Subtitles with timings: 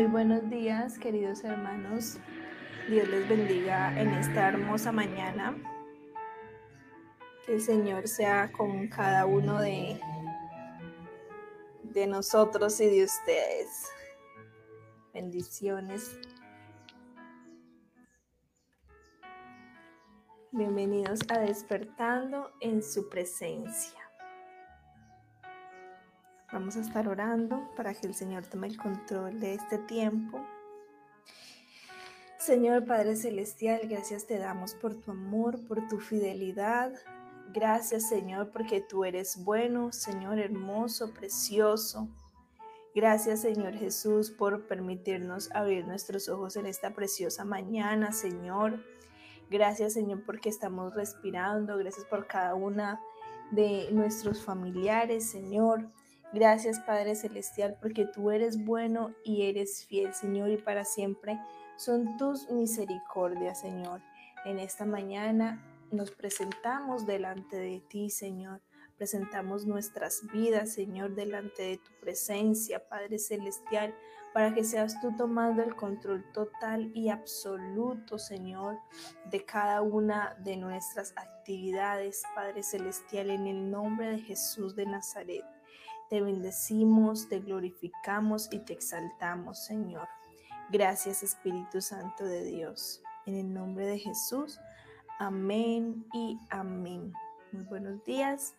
[0.00, 2.16] Muy buenos días, queridos hermanos.
[2.88, 5.54] Dios les bendiga en esta hermosa mañana.
[7.44, 10.00] Que el Señor sea con cada uno de,
[11.82, 13.90] de nosotros y de ustedes.
[15.12, 16.18] Bendiciones.
[20.50, 23.99] Bienvenidos a Despertando en su presencia.
[26.52, 30.44] Vamos a estar orando para que el Señor tome el control de este tiempo.
[32.38, 36.92] Señor Padre Celestial, gracias te damos por tu amor, por tu fidelidad.
[37.52, 42.08] Gracias Señor porque tú eres bueno, Señor hermoso, precioso.
[42.96, 48.84] Gracias Señor Jesús por permitirnos abrir nuestros ojos en esta preciosa mañana, Señor.
[49.50, 51.76] Gracias Señor porque estamos respirando.
[51.76, 53.00] Gracias por cada una
[53.52, 55.88] de nuestros familiares, Señor.
[56.32, 61.40] Gracias Padre Celestial porque tú eres bueno y eres fiel, Señor, y para siempre
[61.76, 64.00] son tus misericordias, Señor.
[64.44, 68.60] En esta mañana nos presentamos delante de ti, Señor.
[68.96, 73.94] Presentamos nuestras vidas, Señor, delante de tu presencia, Padre Celestial,
[74.32, 78.78] para que seas tú tomando el control total y absoluto, Señor,
[79.30, 85.44] de cada una de nuestras actividades, Padre Celestial, en el nombre de Jesús de Nazaret.
[86.10, 90.08] Te bendecimos, te glorificamos y te exaltamos, Señor.
[90.68, 93.00] Gracias, Espíritu Santo de Dios.
[93.26, 94.58] En el nombre de Jesús.
[95.20, 97.12] Amén y amén.
[97.52, 98.56] Muy buenos días.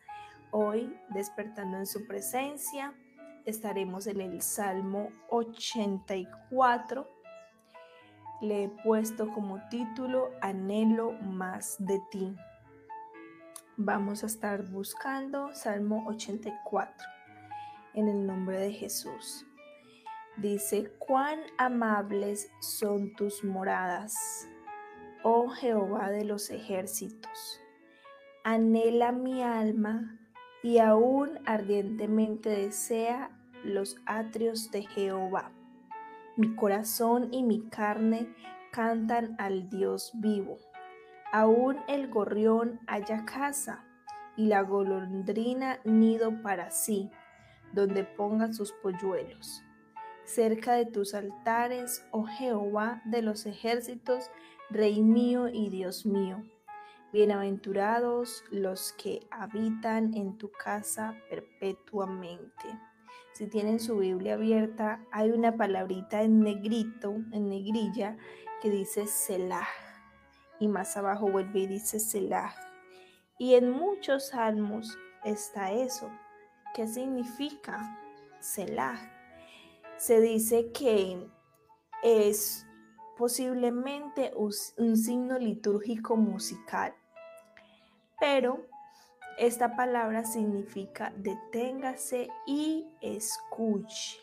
[0.52, 2.94] Hoy, despertando en su presencia,
[3.44, 7.06] estaremos en el Salmo 84.
[8.40, 12.34] Le he puesto como título Anhelo más de ti.
[13.76, 17.11] Vamos a estar buscando Salmo 84
[17.94, 19.46] en el nombre de Jesús.
[20.38, 24.16] Dice, cuán amables son tus moradas,
[25.24, 27.62] oh Jehová de los ejércitos.
[28.44, 30.18] Anhela mi alma
[30.64, 35.52] y aún ardientemente desea los atrios de Jehová.
[36.38, 38.34] Mi corazón y mi carne
[38.72, 40.58] cantan al Dios vivo.
[41.32, 43.86] Aún el gorrión haya casa
[44.38, 47.12] y la golondrina nido para sí
[47.74, 49.64] donde pongan sus polluelos.
[50.24, 54.30] Cerca de tus altares, oh Jehová de los ejércitos,
[54.70, 56.44] Rey mío y Dios mío.
[57.12, 62.80] Bienaventurados los que habitan en tu casa perpetuamente.
[63.34, 68.18] Si tienen su Biblia abierta, hay una palabrita en negrito, en negrilla,
[68.62, 69.68] que dice Selah.
[70.60, 72.54] Y más abajo vuelve y dice Selah.
[73.38, 76.12] Y en muchos salmos está eso,
[76.74, 78.00] ¿Qué significa
[78.40, 78.98] Selah?
[79.98, 81.30] Se dice que
[82.02, 82.66] es
[83.18, 86.96] posiblemente un signo litúrgico musical,
[88.20, 88.66] pero
[89.38, 94.20] esta palabra significa deténgase y escuche.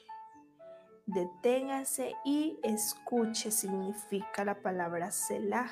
[1.04, 5.70] Deténgase y escuche significa la palabra Selah.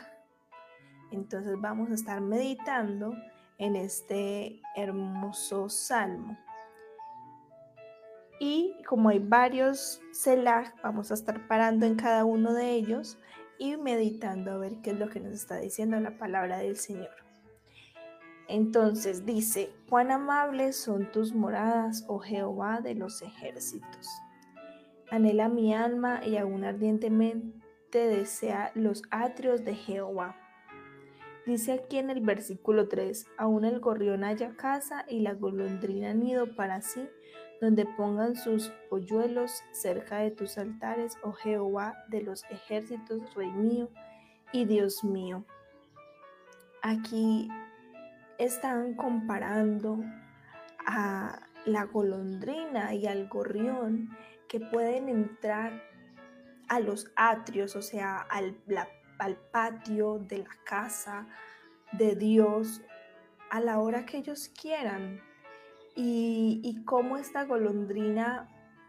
[1.10, 3.14] Entonces vamos a estar meditando
[3.58, 6.36] en este hermoso salmo.
[8.38, 13.18] Y como hay varios Selah, vamos a estar parando en cada uno de ellos
[13.58, 17.10] y meditando a ver qué es lo que nos está diciendo la palabra del Señor.
[18.48, 24.08] Entonces dice, cuán amables son tus moradas, oh Jehová de los ejércitos.
[25.10, 27.58] Anhela mi alma y aún ardientemente
[27.92, 30.36] desea los atrios de Jehová.
[31.44, 36.54] Dice aquí en el versículo 3, aún el gorrión haya casa y la golondrina nido
[36.56, 37.08] para sí,
[37.60, 43.90] donde pongan sus polluelos cerca de tus altares, oh Jehová de los ejércitos, Rey mío
[44.52, 45.44] y Dios mío.
[46.82, 47.48] Aquí
[48.38, 49.98] están comparando
[50.86, 54.10] a la golondrina y al gorrión
[54.48, 55.82] que pueden entrar
[56.68, 58.56] a los atrios, o sea, al,
[59.18, 61.26] al patio de la casa
[61.92, 62.82] de Dios
[63.50, 65.20] a la hora que ellos quieran
[65.96, 68.48] y, cómo esta golondrina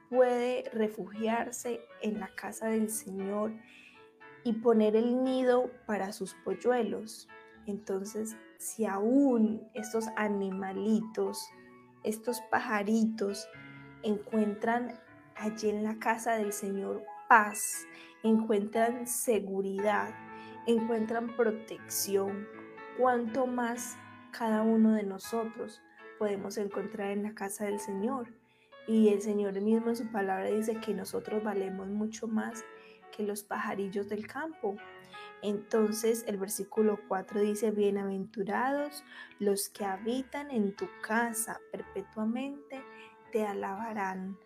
[0.10, 3.54] puede refugiarse en la casa del Señor
[4.44, 7.28] y poner el nido para sus polluelos.
[7.66, 11.50] Entonces, si aún estos animalitos,
[12.04, 13.48] estos pajaritos
[14.04, 15.00] encuentran
[15.36, 17.86] allí en la casa del Señor paz,
[18.24, 20.14] encuentran seguridad,
[20.66, 22.48] encuentran protección,
[22.98, 23.98] cuanto más
[24.32, 25.82] cada uno de nosotros
[26.18, 28.34] podemos encontrar en la casa del Señor.
[28.88, 32.64] Y el Señor mismo en su palabra dice que nosotros valemos mucho más
[33.16, 34.78] que los pajarillos del campo.
[35.42, 39.04] Entonces el versículo 4 dice, bienaventurados
[39.40, 42.82] los que habitan en tu casa perpetuamente
[43.32, 44.38] te alabarán.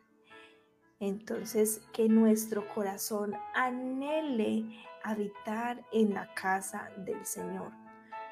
[1.00, 4.66] Entonces que nuestro corazón anhele
[5.04, 7.72] habitar en la casa del Señor,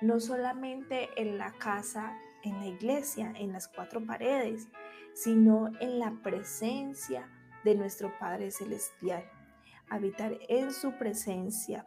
[0.02, 4.68] no solamente en la casa, en la iglesia, en las cuatro paredes,
[5.14, 7.30] sino en la presencia
[7.64, 9.24] de nuestro Padre Celestial.
[9.90, 11.84] Habitar en su presencia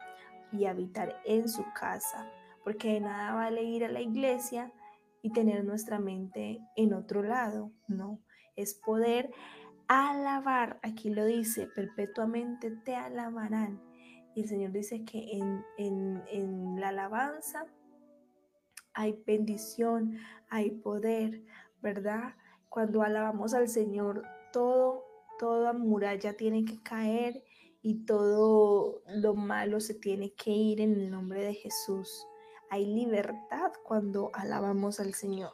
[0.51, 2.29] y habitar en su casa,
[2.63, 4.71] porque de nada vale ir a la iglesia
[5.21, 8.19] y tener nuestra mente en otro lado, no,
[8.55, 9.31] es poder
[9.87, 13.81] alabar, aquí lo dice, perpetuamente te alabarán.
[14.35, 17.65] Y el Señor dice que en, en la alabanza
[18.93, 20.17] hay bendición,
[20.49, 21.43] hay poder,
[21.81, 22.35] ¿verdad?
[22.69, 25.03] Cuando alabamos al Señor, todo,
[25.39, 27.43] toda muralla tiene que caer
[27.81, 32.25] y todo lo malo se tiene que ir en el nombre de Jesús.
[32.69, 35.51] Hay libertad cuando alabamos al Señor.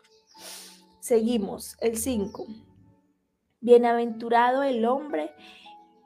[1.00, 2.46] Seguimos, el 5.
[3.62, 5.32] Bienaventurado el hombre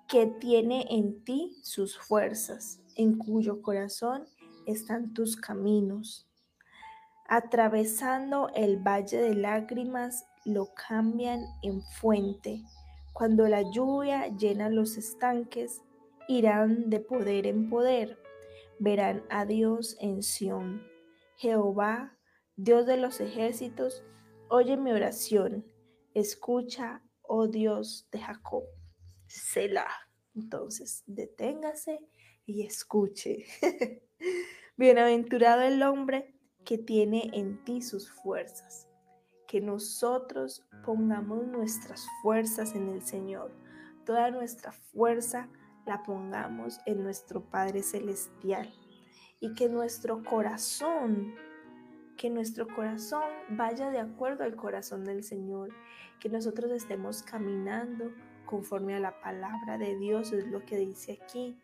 [0.07, 4.25] que tiene en ti sus fuerzas, en cuyo corazón
[4.65, 6.27] están tus caminos.
[7.35, 12.62] Atravesando el valle de lágrimas, lo cambian en fuente.
[13.12, 15.81] Cuando la lluvia llena los estanques,
[16.27, 18.19] irán de poder en poder.
[18.77, 20.83] Verán a Dios en Sión.
[21.38, 22.15] Jehová,
[22.56, 24.03] Dios de los ejércitos,
[24.47, 25.65] oye mi oración.
[26.13, 28.65] Escucha, oh Dios de Jacob.
[29.25, 29.89] Selah.
[30.36, 32.00] Entonces, deténgase
[32.45, 33.47] y escuche.
[34.77, 36.32] Bienaventurado el hombre
[36.65, 38.88] que tiene en ti sus fuerzas.
[39.48, 43.51] Que nosotros pongamos nuestras fuerzas en el Señor.
[44.06, 45.50] Toda nuestra fuerza
[45.86, 48.74] la pongamos en nuestro Padre Celestial.
[49.39, 51.36] Y que nuestro corazón,
[52.18, 55.69] que nuestro corazón vaya de acuerdo al corazón del Señor.
[56.19, 58.12] Que nosotros estemos caminando
[58.45, 61.57] conforme a la palabra de Dios, es lo que dice aquí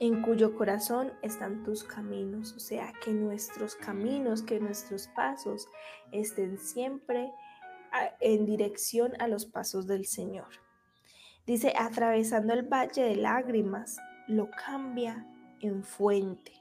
[0.00, 5.66] en cuyo corazón están tus caminos, o sea, que nuestros caminos, que nuestros pasos
[6.12, 7.32] estén siempre
[8.20, 10.48] en dirección a los pasos del Señor.
[11.46, 13.98] Dice, atravesando el valle de lágrimas,
[14.28, 15.26] lo cambia
[15.60, 16.52] en fuente.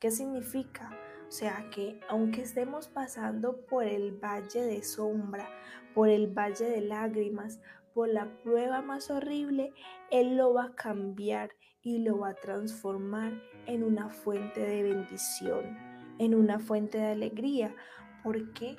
[0.00, 0.90] ¿Qué significa?
[1.28, 5.48] O sea, que aunque estemos pasando por el valle de sombra,
[5.94, 7.60] por el valle de lágrimas,
[7.94, 9.72] por la prueba más horrible,
[10.10, 11.50] Él lo va a cambiar
[11.82, 13.32] y lo va a transformar
[13.66, 15.76] en una fuente de bendición,
[16.18, 17.74] en una fuente de alegría,
[18.22, 18.76] porque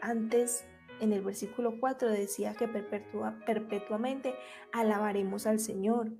[0.00, 0.66] antes
[1.00, 4.34] en el versículo 4 decía que perpetuamente
[4.72, 6.10] alabaremos al Señor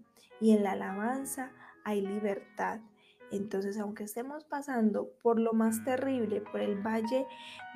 [0.41, 1.53] y en la alabanza
[1.85, 2.81] hay libertad.
[3.32, 7.26] Entonces, aunque estemos pasando por lo más terrible, por el valle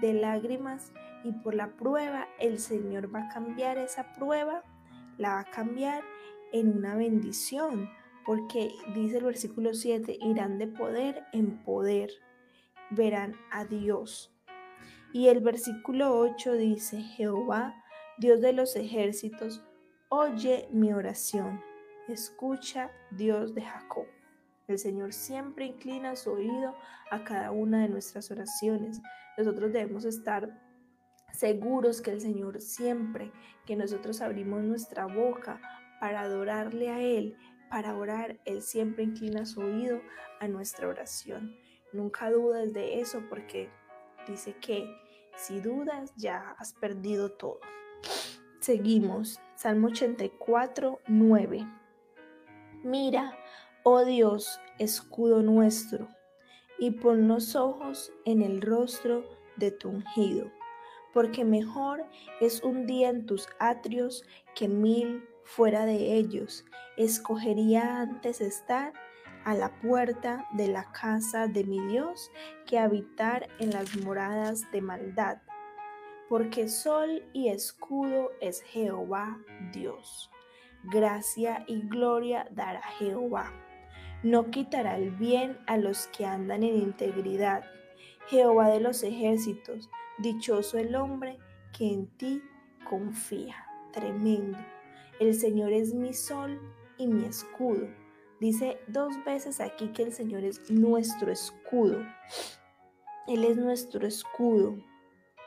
[0.00, 0.92] de lágrimas
[1.24, 4.62] y por la prueba, el Señor va a cambiar esa prueba,
[5.18, 6.04] la va a cambiar
[6.52, 7.90] en una bendición,
[8.24, 12.10] porque dice el versículo 7, irán de poder en poder,
[12.90, 14.34] verán a Dios.
[15.12, 17.82] Y el versículo 8 dice, Jehová,
[18.18, 19.62] Dios de los ejércitos,
[20.08, 21.60] oye mi oración,
[22.08, 24.06] escucha Dios de Jacob.
[24.68, 26.76] El Señor siempre inclina su oído
[27.10, 29.00] a cada una de nuestras oraciones.
[29.36, 30.60] Nosotros debemos estar
[31.32, 33.32] seguros que el Señor siempre
[33.66, 35.60] que nosotros abrimos nuestra boca
[36.00, 37.36] para adorarle a Él,
[37.70, 40.00] para orar, Él siempre inclina su oído
[40.40, 41.56] a nuestra oración.
[41.92, 43.70] Nunca dudes de eso porque
[44.28, 44.86] dice que
[45.36, 47.60] si dudas ya has perdido todo.
[48.60, 49.40] Seguimos.
[49.54, 51.66] Salmo 84, 9.
[52.82, 53.38] Mira,
[53.82, 56.08] oh Dios, escudo nuestro,
[56.78, 59.24] y pon los ojos en el rostro
[59.56, 60.50] de tu ungido,
[61.12, 62.04] porque mejor
[62.40, 64.24] es un día en tus atrios
[64.54, 65.22] que mil
[65.54, 66.64] fuera de ellos.
[66.96, 68.92] Escogería antes estar
[69.44, 72.30] a la puerta de la casa de mi Dios
[72.66, 75.38] que habitar en las moradas de maldad,
[76.28, 79.38] porque sol y escudo es Jehová
[79.72, 80.30] Dios.
[80.84, 83.52] Gracia y gloria dará Jehová.
[84.22, 87.64] No quitará el bien a los que andan en integridad.
[88.28, 91.38] Jehová de los ejércitos, dichoso el hombre
[91.76, 92.42] que en ti
[92.88, 93.56] confía.
[93.92, 94.58] Tremendo.
[95.20, 96.58] El Señor es mi sol
[96.96, 97.86] y mi escudo.
[98.40, 102.02] Dice dos veces aquí que el Señor es nuestro escudo.
[103.28, 104.78] Él es nuestro escudo.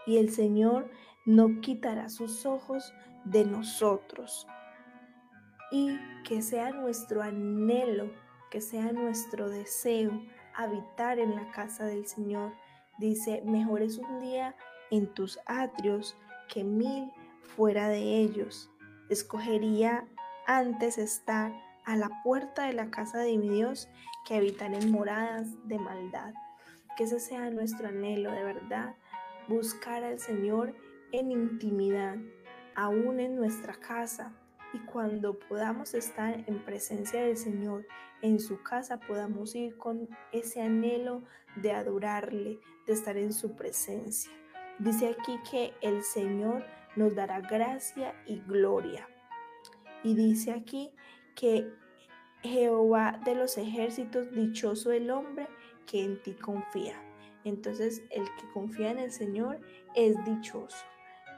[0.06, 0.92] Y el Señor
[1.26, 2.94] no quitará sus ojos
[3.26, 4.46] de nosotros.
[5.72, 8.12] Y que sea nuestro anhelo,
[8.52, 10.12] que sea nuestro deseo
[10.56, 12.54] habitar en la casa del Señor.
[13.00, 14.56] Dice, mejor es un día
[14.92, 16.16] en tus atrios
[16.48, 17.12] que mil
[17.56, 18.70] fuera de ellos.
[19.14, 20.08] Escogería
[20.48, 21.54] antes estar
[21.86, 23.88] a la puerta de la casa de mi Dios
[24.26, 26.34] que habitar en moradas de maldad.
[26.98, 28.96] Que ese sea nuestro anhelo de verdad,
[29.48, 30.76] buscar al Señor
[31.12, 32.18] en intimidad,
[32.74, 34.34] aún en nuestra casa.
[34.74, 37.86] Y cuando podamos estar en presencia del Señor,
[38.24, 41.22] en su casa, podamos ir con ese anhelo
[41.58, 44.32] de adorarle, de estar en su presencia.
[44.80, 49.08] Dice aquí que el Señor nos dará gracia y gloria.
[50.04, 50.92] Y dice aquí
[51.36, 51.72] que
[52.42, 55.48] Jehová de los ejércitos, dichoso el hombre
[55.86, 57.02] que en ti confía.
[57.46, 59.60] Entonces el que confía en el Señor
[59.96, 60.86] es dichoso,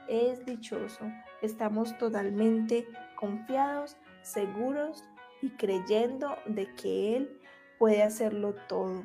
[0.08, 1.04] es dichoso.
[1.42, 2.86] Estamos totalmente
[3.16, 5.04] confiados, seguros
[5.42, 7.40] y creyendo de que Él
[7.78, 9.02] puede hacerlo todo.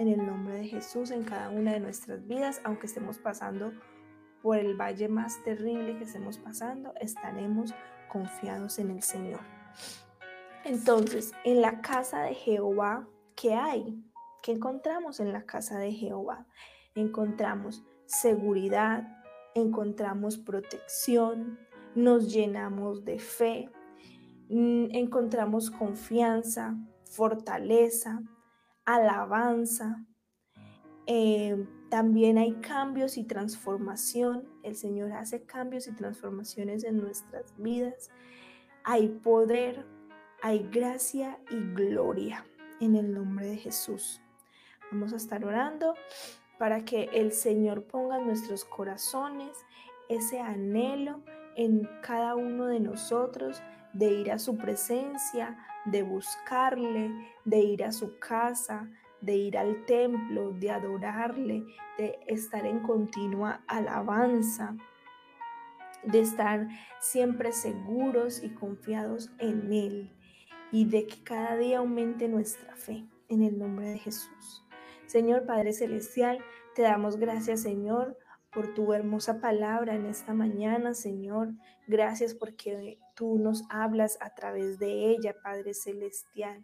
[0.00, 3.72] En el nombre de Jesús, en cada una de nuestras vidas, aunque estemos pasando
[4.44, 7.74] por el valle más terrible que estemos pasando, estaremos
[8.12, 9.40] confiados en el Señor.
[10.66, 14.04] Entonces, en la casa de Jehová, ¿qué hay?
[14.42, 16.46] ¿Qué encontramos en la casa de Jehová?
[16.94, 19.24] Encontramos seguridad,
[19.54, 21.58] encontramos protección,
[21.94, 23.70] nos llenamos de fe,
[24.50, 28.20] mm, encontramos confianza, fortaleza,
[28.84, 30.04] alabanza,
[31.06, 34.48] eh, también hay cambios y transformación.
[34.64, 38.10] El Señor hace cambios y transformaciones en nuestras vidas.
[38.82, 39.86] Hay poder,
[40.42, 42.44] hay gracia y gloria
[42.80, 44.20] en el nombre de Jesús.
[44.90, 45.94] Vamos a estar orando
[46.58, 49.56] para que el Señor ponga en nuestros corazones
[50.08, 51.22] ese anhelo
[51.54, 57.12] en cada uno de nosotros de ir a su presencia, de buscarle,
[57.44, 58.90] de ir a su casa,
[59.24, 61.64] de ir al templo, de adorarle,
[61.98, 64.76] de estar en continua alabanza,
[66.02, 66.68] de estar
[67.00, 70.12] siempre seguros y confiados en Él
[70.70, 74.64] y de que cada día aumente nuestra fe en el nombre de Jesús.
[75.06, 76.38] Señor Padre Celestial,
[76.74, 78.18] te damos gracias, Señor,
[78.52, 81.52] por tu hermosa palabra en esta mañana, Señor.
[81.86, 86.62] Gracias porque tú nos hablas a través de ella, Padre Celestial.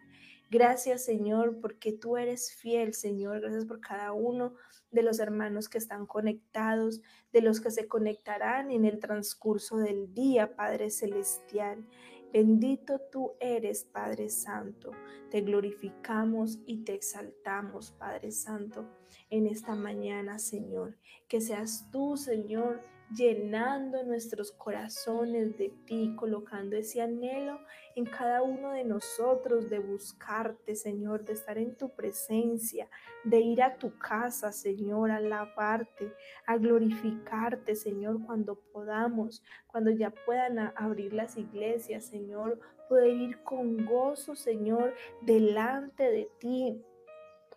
[0.51, 3.39] Gracias, Señor, porque tú eres fiel, Señor.
[3.39, 4.53] Gracias por cada uno
[4.91, 10.13] de los hermanos que están conectados, de los que se conectarán en el transcurso del
[10.13, 11.87] día, Padre Celestial.
[12.33, 14.91] Bendito tú eres, Padre Santo.
[15.29, 18.89] Te glorificamos y te exaltamos, Padre Santo,
[19.29, 20.97] en esta mañana, Señor.
[21.29, 22.81] Que seas tú, Señor,
[23.15, 27.59] llenando nuestros corazones de ti, colocando ese anhelo
[27.95, 32.87] en cada uno de nosotros de buscarte, Señor, de estar en tu presencia,
[33.23, 36.13] de ir a tu casa, Señor, a alabarte,
[36.45, 43.85] a glorificarte, Señor, cuando podamos, cuando ya puedan abrir las iglesias, Señor, poder ir con
[43.85, 46.81] gozo, Señor, delante de ti,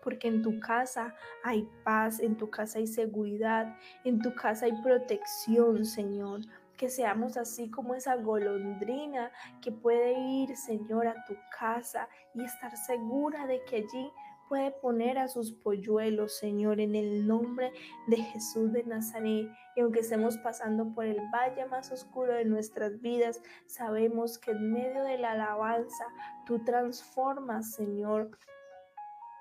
[0.04, 4.82] porque en tu casa hay paz, en tu casa hay seguridad, en tu casa hay
[4.82, 6.42] protección, Señor.
[6.76, 9.30] Que seamos así como esa golondrina
[9.62, 14.12] que puede ir, Señor, a tu casa y estar segura de que allí
[14.48, 17.72] puede poner a sus polluelos, Señor, en el nombre
[18.08, 19.48] de Jesús de Nazaret.
[19.76, 24.72] Y aunque estemos pasando por el valle más oscuro de nuestras vidas, sabemos que en
[24.72, 26.04] medio de la alabanza
[26.44, 28.30] tú transformas, Señor,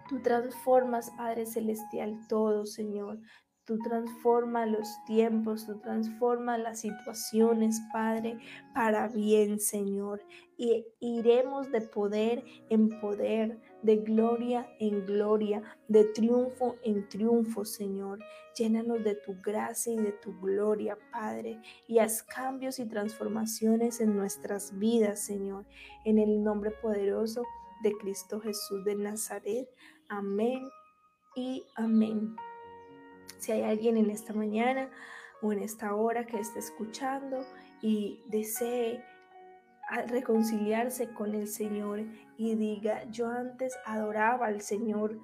[0.10, 3.20] Tú transformas, Padre Celestial, todo, Señor.
[3.66, 8.38] Tú transformas los tiempos, tú transformas las situaciones, Padre,
[8.74, 10.22] para bien, Señor.
[10.58, 18.20] Y iremos de poder en poder, de gloria en gloria, de triunfo en triunfo, Señor.
[18.58, 24.18] Llénanos de tu gracia y de tu gloria, Padre, y haz cambios y transformaciones en
[24.18, 25.66] nuestras vidas, Señor.
[26.04, 27.44] En el nombre poderoso
[27.84, 29.70] de Cristo Jesús de Nazaret.
[30.16, 30.70] Amén
[31.36, 32.36] y amén.
[33.40, 34.92] Si hay alguien en esta mañana
[35.42, 37.44] o en esta hora que esté escuchando
[37.82, 39.04] y desee
[40.10, 42.04] reconciliarse con el Señor
[42.38, 45.18] y diga, yo antes adoraba al Señor,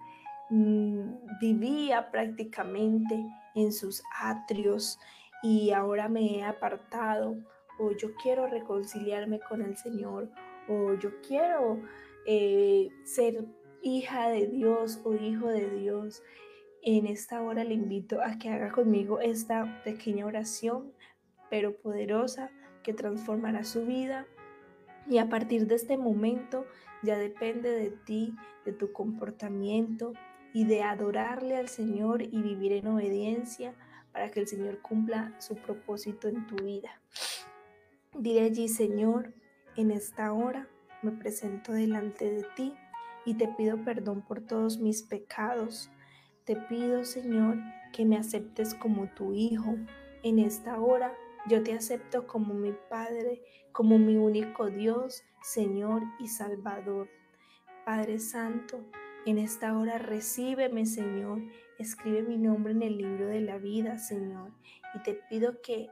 [0.49, 4.97] mm, vivía prácticamente en sus atrios
[5.43, 7.37] y ahora me he apartado
[7.77, 10.31] o yo quiero reconciliarme con el Señor
[10.67, 11.79] o yo quiero
[12.25, 13.45] eh, ser
[13.81, 16.23] hija de Dios o hijo de Dios,
[16.81, 20.93] en esta hora le invito a que haga conmigo esta pequeña oración,
[21.49, 22.51] pero poderosa,
[22.83, 24.25] que transformará su vida.
[25.09, 26.65] Y a partir de este momento
[27.03, 30.13] ya depende de ti, de tu comportamiento
[30.53, 33.75] y de adorarle al Señor y vivir en obediencia
[34.11, 37.01] para que el Señor cumpla su propósito en tu vida.
[38.17, 39.33] Dile allí, Señor,
[39.75, 40.67] en esta hora
[41.01, 42.73] me presento delante de ti
[43.29, 45.91] y te pido perdón por todos mis pecados.
[46.45, 47.59] Te pido, Señor,
[47.93, 49.75] que me aceptes como tu Hijo.
[50.23, 51.13] En esta hora
[51.47, 57.07] yo te acepto como mi Padre, como mi único Dios, Señor y Salvador.
[57.85, 58.83] Padre Santo,
[59.27, 61.39] en esta hora recíbeme, Señor.
[61.77, 64.53] Escribe mi nombre en el libro de la vida, Señor.
[64.95, 65.91] Y te pido que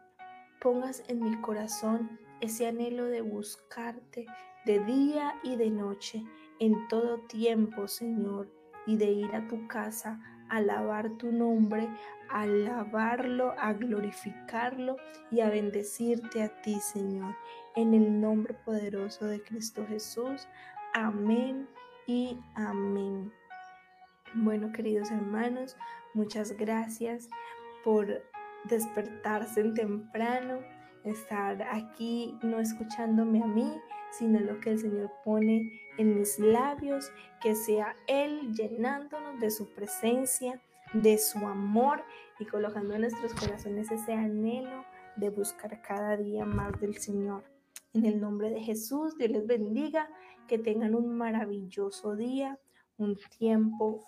[0.60, 4.25] pongas en mi corazón ese anhelo de buscarte
[4.65, 6.25] de día y de noche,
[6.60, 8.50] en todo tiempo, Señor,
[8.86, 11.90] y de ir a tu casa a alabar tu nombre,
[12.30, 14.96] a alabarlo, a glorificarlo
[15.30, 17.36] y a bendecirte a ti, Señor,
[17.76, 20.48] en el nombre poderoso de Cristo Jesús.
[20.94, 21.68] Amén
[22.06, 23.32] y amén.
[24.34, 25.78] Bueno, queridos hermanos,
[26.14, 27.30] muchas gracias
[27.84, 28.22] por
[28.66, 30.60] despertarse temprano,
[31.04, 33.72] estar aquí no escuchándome a mí,
[34.12, 37.12] sino lo que el Señor pone en mis labios,
[37.42, 40.62] que sea Él llenándonos de su presencia,
[40.94, 42.04] de su amor
[42.40, 44.86] y colocando en nuestros corazones ese anhelo
[45.16, 47.44] de buscar cada día más del Señor.
[47.94, 50.08] En el nombre de Jesús, Dios les bendiga,
[50.48, 52.58] que tengan un maravilloso día,
[52.98, 54.06] un tiempo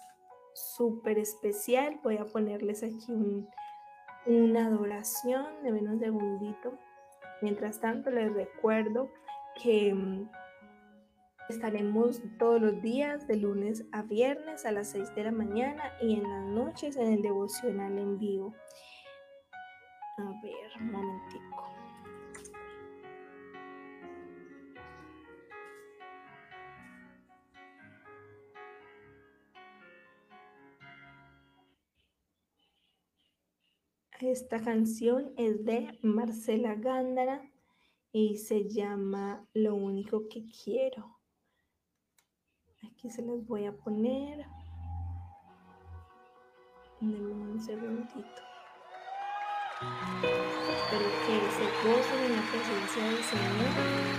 [0.53, 1.99] súper especial.
[2.03, 3.45] Voy a ponerles aquí
[4.25, 6.77] una adoración de menos segundito.
[7.41, 9.09] Mientras tanto, les recuerdo
[9.61, 10.29] que mm,
[11.49, 16.15] estaremos todos los días de lunes a viernes a las 6 de la mañana y
[16.15, 18.55] en las noches en el devocional en vivo.
[20.17, 21.65] A ver, un momentico.
[34.21, 37.41] Esta canción es de Marcela Gándara
[38.11, 41.19] y se llama Lo único que quiero.
[42.83, 44.45] Aquí se las voy a poner.
[47.01, 48.41] Denme un segundito.
[50.21, 54.18] Espero que se gocen en la presencia del Señor.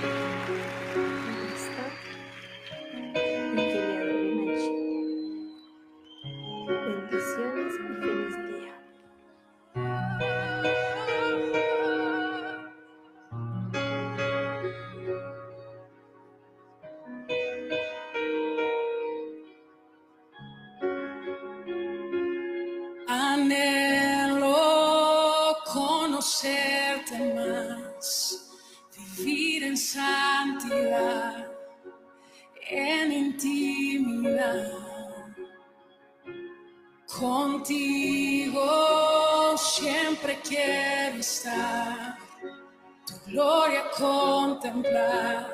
[43.06, 45.46] Tu gloria contemplar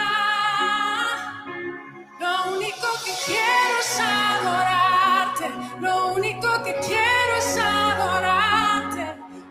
[2.18, 5.50] Lo único que quiero es adorarte,
[5.80, 9.04] lo único que quiero es adorarte.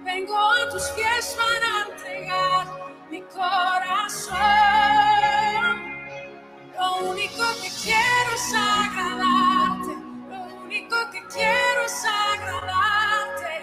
[0.03, 2.65] Vengo a tus pies para entregar
[3.11, 4.39] mi corazón.
[6.75, 9.88] Lo único que quiero es agradarte.
[10.79, 13.53] Único que quiero es agradarte.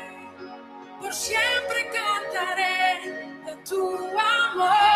[1.00, 3.00] Por siempre cantaré
[3.46, 3.96] de tu.
[4.18, 4.95] Amor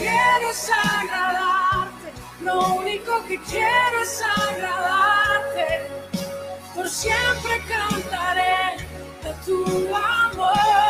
[0.00, 2.12] quiero es agradarte.
[2.40, 5.88] Lo único que quiero es agradarte.
[6.74, 8.86] Por siempre cantaré
[9.22, 10.89] de tu amor.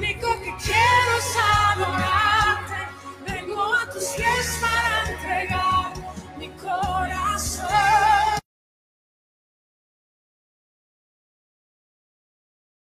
[0.00, 1.36] único que quiero es
[1.76, 2.39] adorar.